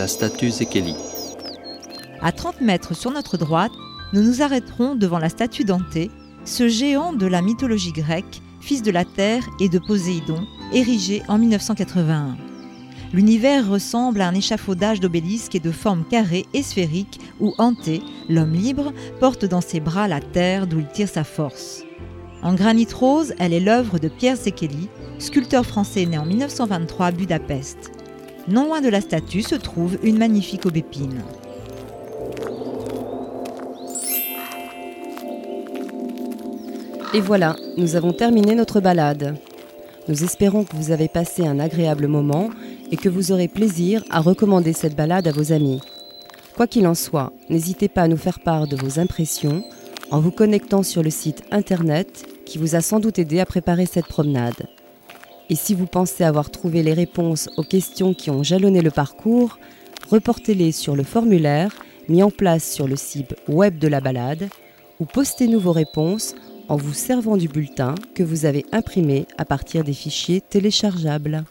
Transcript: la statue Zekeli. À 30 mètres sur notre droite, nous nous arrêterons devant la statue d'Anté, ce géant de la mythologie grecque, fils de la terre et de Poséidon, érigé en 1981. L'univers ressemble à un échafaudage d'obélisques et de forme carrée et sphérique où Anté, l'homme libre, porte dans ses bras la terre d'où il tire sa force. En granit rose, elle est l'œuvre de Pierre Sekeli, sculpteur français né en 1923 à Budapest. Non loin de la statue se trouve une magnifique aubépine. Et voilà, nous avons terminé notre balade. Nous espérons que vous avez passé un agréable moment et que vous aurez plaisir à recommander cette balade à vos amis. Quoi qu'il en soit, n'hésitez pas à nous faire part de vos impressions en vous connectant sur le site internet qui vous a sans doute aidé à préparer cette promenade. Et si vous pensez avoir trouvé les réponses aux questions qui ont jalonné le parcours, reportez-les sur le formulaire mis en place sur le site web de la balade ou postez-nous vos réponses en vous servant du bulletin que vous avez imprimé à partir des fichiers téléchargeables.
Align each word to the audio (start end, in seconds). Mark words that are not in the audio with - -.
la 0.00 0.06
statue 0.06 0.48
Zekeli. 0.48 0.94
À 2.22 2.32
30 2.32 2.62
mètres 2.62 2.96
sur 2.96 3.10
notre 3.10 3.36
droite, 3.36 3.72
nous 4.14 4.22
nous 4.22 4.40
arrêterons 4.40 4.94
devant 4.94 5.18
la 5.18 5.28
statue 5.28 5.64
d'Anté, 5.64 6.10
ce 6.46 6.68
géant 6.68 7.12
de 7.12 7.26
la 7.26 7.42
mythologie 7.42 7.92
grecque, 7.92 8.40
fils 8.62 8.80
de 8.80 8.90
la 8.90 9.04
terre 9.04 9.46
et 9.60 9.68
de 9.68 9.78
Poséidon, 9.78 10.42
érigé 10.72 11.22
en 11.28 11.36
1981. 11.36 12.38
L'univers 13.12 13.68
ressemble 13.68 14.22
à 14.22 14.28
un 14.28 14.34
échafaudage 14.34 15.00
d'obélisques 15.00 15.56
et 15.56 15.60
de 15.60 15.70
forme 15.70 16.06
carrée 16.08 16.46
et 16.54 16.62
sphérique 16.62 17.20
où 17.38 17.52
Anté, 17.58 18.00
l'homme 18.30 18.54
libre, 18.54 18.94
porte 19.20 19.44
dans 19.44 19.60
ses 19.60 19.80
bras 19.80 20.08
la 20.08 20.22
terre 20.22 20.66
d'où 20.66 20.80
il 20.80 20.88
tire 20.88 21.10
sa 21.10 21.24
force. 21.24 21.84
En 22.42 22.54
granit 22.54 22.88
rose, 22.90 23.34
elle 23.38 23.52
est 23.52 23.60
l'œuvre 23.60 23.98
de 23.98 24.08
Pierre 24.08 24.38
Sekeli, 24.38 24.88
sculpteur 25.18 25.66
français 25.66 26.06
né 26.06 26.16
en 26.16 26.24
1923 26.24 27.06
à 27.06 27.10
Budapest. 27.10 27.99
Non 28.48 28.66
loin 28.66 28.80
de 28.80 28.88
la 28.88 29.00
statue 29.00 29.42
se 29.42 29.54
trouve 29.54 29.98
une 30.02 30.18
magnifique 30.18 30.66
aubépine. 30.66 31.22
Et 37.12 37.20
voilà, 37.20 37.56
nous 37.76 37.96
avons 37.96 38.12
terminé 38.12 38.54
notre 38.54 38.80
balade. 38.80 39.36
Nous 40.08 40.24
espérons 40.24 40.64
que 40.64 40.76
vous 40.76 40.92
avez 40.92 41.08
passé 41.08 41.46
un 41.46 41.58
agréable 41.58 42.06
moment 42.06 42.50
et 42.90 42.96
que 42.96 43.08
vous 43.08 43.32
aurez 43.32 43.48
plaisir 43.48 44.04
à 44.10 44.20
recommander 44.20 44.72
cette 44.72 44.96
balade 44.96 45.26
à 45.26 45.32
vos 45.32 45.52
amis. 45.52 45.80
Quoi 46.56 46.66
qu'il 46.66 46.86
en 46.86 46.94
soit, 46.94 47.32
n'hésitez 47.48 47.88
pas 47.88 48.02
à 48.02 48.08
nous 48.08 48.16
faire 48.16 48.40
part 48.40 48.68
de 48.68 48.76
vos 48.76 49.00
impressions 49.00 49.64
en 50.10 50.20
vous 50.20 50.30
connectant 50.30 50.82
sur 50.82 51.02
le 51.02 51.10
site 51.10 51.42
internet 51.50 52.26
qui 52.44 52.58
vous 52.58 52.74
a 52.74 52.80
sans 52.80 53.00
doute 53.00 53.18
aidé 53.18 53.40
à 53.40 53.46
préparer 53.46 53.86
cette 53.86 54.06
promenade. 54.06 54.68
Et 55.50 55.56
si 55.56 55.74
vous 55.74 55.86
pensez 55.86 56.22
avoir 56.22 56.50
trouvé 56.50 56.84
les 56.84 56.94
réponses 56.94 57.50
aux 57.56 57.64
questions 57.64 58.14
qui 58.14 58.30
ont 58.30 58.44
jalonné 58.44 58.82
le 58.82 58.92
parcours, 58.92 59.58
reportez-les 60.08 60.70
sur 60.70 60.94
le 60.94 61.02
formulaire 61.02 61.74
mis 62.08 62.22
en 62.22 62.30
place 62.30 62.70
sur 62.70 62.88
le 62.88 62.96
site 62.96 63.34
web 63.48 63.78
de 63.78 63.88
la 63.88 64.00
balade 64.00 64.48
ou 65.00 65.04
postez-nous 65.04 65.60
vos 65.60 65.72
réponses 65.72 66.34
en 66.68 66.76
vous 66.76 66.92
servant 66.92 67.36
du 67.36 67.48
bulletin 67.48 67.96
que 68.14 68.22
vous 68.22 68.44
avez 68.44 68.64
imprimé 68.70 69.26
à 69.38 69.44
partir 69.44 69.82
des 69.82 69.92
fichiers 69.92 70.40
téléchargeables. 70.40 71.44